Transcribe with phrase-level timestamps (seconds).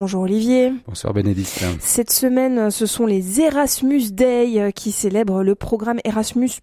[0.00, 0.72] Bonjour Olivier.
[0.86, 1.64] Bonsoir Bénédicte.
[1.80, 6.60] Cette semaine, ce sont les Erasmus Day euh, qui célèbrent le programme Erasmus+,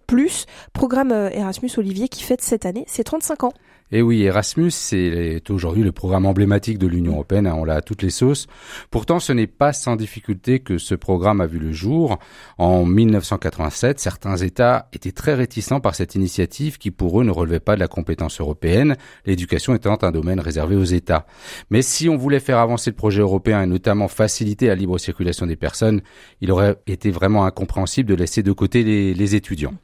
[0.71, 3.51] programme euh, Erasmus Olivier qui fête cette année ses 35 ans.
[3.91, 7.75] Et eh oui, Erasmus, c'est aujourd'hui le programme emblématique de l'Union européenne, hein, on l'a
[7.75, 8.47] à toutes les sauces.
[8.89, 12.17] Pourtant, ce n'est pas sans difficulté que ce programme a vu le jour.
[12.57, 17.59] En 1987, certains États étaient très réticents par cette initiative qui, pour eux, ne relevait
[17.59, 21.27] pas de la compétence européenne, l'éducation étant un domaine réservé aux États.
[21.69, 25.45] Mais si on voulait faire avancer le projet européen et notamment faciliter la libre circulation
[25.45, 26.01] des personnes,
[26.41, 29.75] il aurait été vraiment incompréhensible de laisser de côté les étudiants.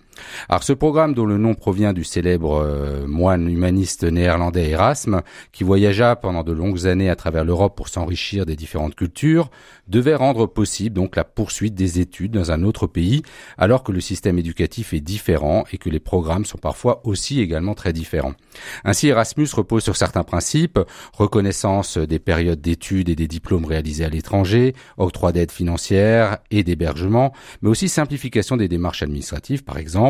[0.49, 5.21] Alors ce programme dont le nom provient du célèbre euh, moine humaniste néerlandais Erasme,
[5.51, 9.49] qui voyagea pendant de longues années à travers l'Europe pour s'enrichir des différentes cultures,
[9.87, 13.21] devait rendre possible donc la poursuite des études dans un autre pays,
[13.57, 17.73] alors que le système éducatif est différent et que les programmes sont parfois aussi également
[17.73, 18.33] très différents.
[18.83, 20.79] Ainsi Erasmus repose sur certains principes,
[21.13, 27.33] reconnaissance des périodes d'études et des diplômes réalisés à l'étranger, octroi d'aide financière et d'hébergement,
[27.61, 30.00] mais aussi simplification des démarches administratives par exemple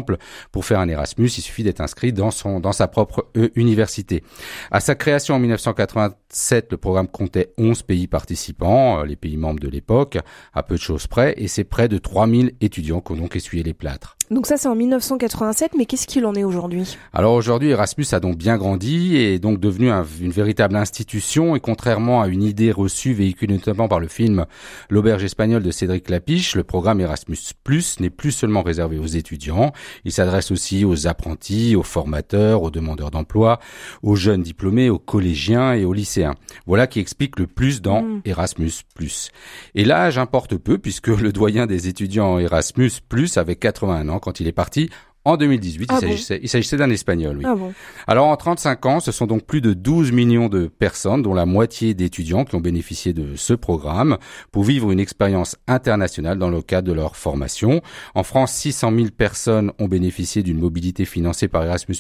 [0.52, 4.24] pour faire un Erasmus, il suffit d'être inscrit dans sa propre euh, université.
[4.72, 9.60] À sa création en 1987, le programme comptait 11 pays participants, euh, les pays membres
[9.60, 10.18] de l'époque,
[10.54, 13.64] à peu de choses près, et c'est près de 3000 étudiants qui ont donc essuyé
[13.64, 14.18] les plâtres.
[14.32, 16.98] Donc ça c'est en 1987, mais qu'est-ce qu'il en est aujourd'hui?
[17.12, 21.60] Alors aujourd'hui Erasmus a donc bien grandi et est donc devenu une véritable institution et
[21.60, 24.46] contrairement à une idée reçue véhiculée notamment par le film
[24.90, 29.74] L'auberge espagnole de Cédric Lapiche, le programme Erasmus Plus n'est plus seulement réservé aux étudiants,
[30.06, 33.60] il s'adresse aussi aux apprentis, aux formateurs, aux demandeurs d'emploi,
[34.02, 36.36] aux jeunes diplômés, aux collégiens et aux lycéens.
[36.66, 38.22] Voilà qui explique le plus dans mm.
[38.24, 39.30] Erasmus Plus.
[39.76, 44.40] Et l'âge importe peu puisque le doyen des étudiants Erasmus Plus avait 81 ans quand
[44.40, 44.90] il est parti
[45.24, 46.00] en 2018, ah
[46.42, 47.46] il s'agissait d'un Espagnol, oui.
[47.46, 47.56] Ah
[48.08, 51.46] Alors en 35 ans, ce sont donc plus de 12 millions de personnes, dont la
[51.46, 54.18] moitié d'étudiants qui ont bénéficié de ce programme
[54.52, 57.82] pour vivre une expérience internationale dans le cadre de leur formation.
[58.16, 61.98] En France, 600 000 personnes ont bénéficié d'une mobilité financée par Erasmus+,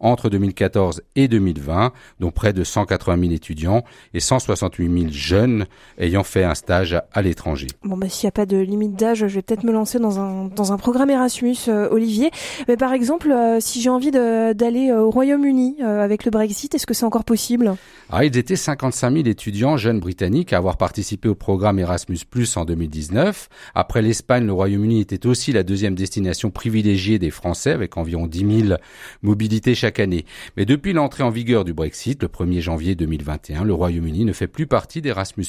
[0.00, 5.66] entre 2014 et 2020, dont près de 180 000 étudiants et 168 000 jeunes
[5.98, 7.66] ayant fait un stage à l'étranger.
[7.84, 10.20] Bon, bah, s'il n'y a pas de limite d'âge, je vais peut-être me lancer dans
[10.20, 12.30] un, dans un programme Erasmus, euh, Olivier.
[12.68, 16.74] Mais par exemple, euh, si j'ai envie d'aller euh, au Royaume-Uni euh, avec le Brexit,
[16.74, 17.74] est-ce que c'est encore possible?
[18.10, 22.18] Ah, Ils étaient 55 000 étudiants jeunes britanniques à avoir participé au programme Erasmus
[22.56, 23.48] en 2019.
[23.74, 28.66] Après l'Espagne, le Royaume-Uni était aussi la deuxième destination privilégiée des Français avec environ 10
[28.68, 28.78] 000
[29.22, 30.24] mobilités chaque année.
[30.56, 34.46] Mais depuis l'entrée en vigueur du Brexit, le 1er janvier 2021, le Royaume-Uni ne fait
[34.46, 35.46] plus partie d'Erasmus.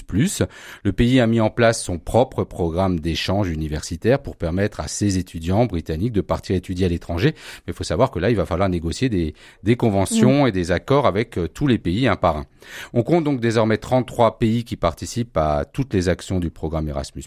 [0.83, 5.17] Le pays a mis en place son propre programme d'échange universitaire pour permettre à ses
[5.17, 7.33] étudiants britanniques de partir étudier à l'étranger.
[7.65, 9.33] Mais il faut savoir que là, il va falloir négocier des,
[9.63, 10.47] des conventions mm.
[10.47, 12.45] et des accords avec euh, tous les pays un par un.
[12.93, 17.23] On compte donc désormais 33 pays qui participent à toutes les actions du programme Erasmus+,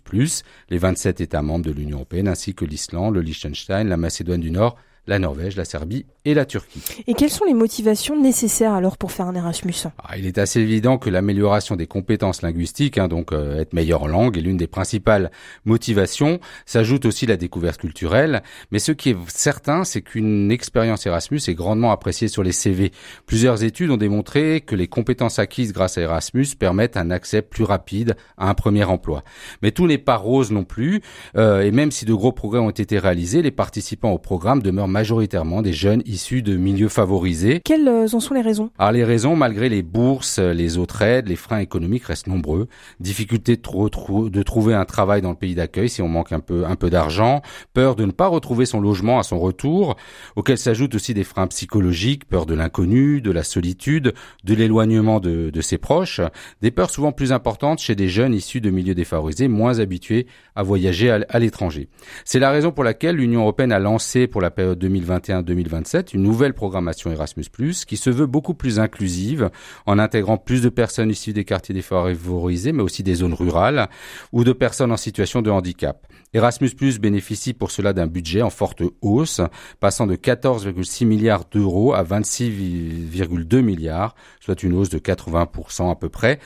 [0.68, 4.50] les 27 États membres de l'Union européenne ainsi que l'Islande, le Liechtenstein, la Macédoine du
[4.50, 4.76] Nord,
[5.06, 6.82] la Norvège, la Serbie et la Turquie.
[7.06, 10.60] Et quelles sont les motivations nécessaires alors pour faire un Erasmus ah, Il est assez
[10.60, 14.56] évident que l'amélioration des compétences linguistiques, hein, donc euh, être meilleur en langue, est l'une
[14.56, 15.30] des principales
[15.64, 16.40] motivations.
[16.66, 18.42] S'ajoute aussi la découverte culturelle.
[18.70, 22.92] Mais ce qui est certain, c'est qu'une expérience Erasmus est grandement appréciée sur les CV.
[23.26, 27.64] Plusieurs études ont démontré que les compétences acquises grâce à Erasmus permettent un accès plus
[27.64, 29.24] rapide à un premier emploi.
[29.62, 31.00] Mais tout n'est pas rose non plus.
[31.36, 34.88] Euh, et même si de gros progrès ont été réalisés, les participants au programme demeurent
[34.90, 37.60] majoritairement des jeunes issus de milieux favorisés.
[37.64, 38.70] Quelles euh, en sont les raisons?
[38.78, 42.68] Alors les raisons, malgré les bourses, les autres aides, les freins économiques restent nombreux.
[42.98, 46.66] Difficulté de, de trouver un travail dans le pays d'accueil si on manque un peu,
[46.66, 47.40] un peu d'argent,
[47.72, 49.96] peur de ne pas retrouver son logement à son retour,
[50.34, 54.12] auquel s'ajoutent aussi des freins psychologiques, peur de l'inconnu, de la solitude,
[54.42, 56.20] de l'éloignement de, de ses proches,
[56.60, 60.64] des peurs souvent plus importantes chez des jeunes issus de milieux défavorisés, moins habitués à
[60.64, 61.88] voyager à, à l'étranger.
[62.24, 66.54] C'est la raison pour laquelle l'Union européenne a lancé pour la période 2021-2027 une nouvelle
[66.54, 67.44] programmation Erasmus+,
[67.86, 69.50] qui se veut beaucoup plus inclusive,
[69.86, 73.88] en intégrant plus de personnes issues des quartiers défavorisés, mais aussi des zones rurales,
[74.32, 76.06] ou de personnes en situation de handicap.
[76.32, 79.40] Erasmus bénéficie pour cela d'un budget en forte hausse,
[79.80, 86.08] passant de 14,6 milliards d'euros à 26,2 milliards, soit une hausse de 80% à peu
[86.08, 86.38] près.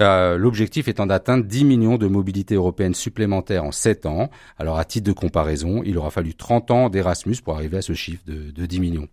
[0.00, 4.30] Euh, L'objectif étant d'atteindre 10 millions de mobilités européennes supplémentaires en 7 ans.
[4.58, 7.92] Alors à titre de comparaison, il aura fallu 30 ans d'Erasmus pour arriver à ce
[7.92, 9.04] chiffre de, de 10 millions.